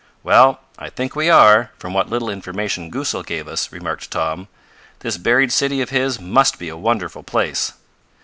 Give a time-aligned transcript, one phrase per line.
[0.23, 4.47] "Well, I think we are, from what little information Goosal gave us," remarked Tom.
[5.01, 7.73] "This buried city of his must be a wonderful place."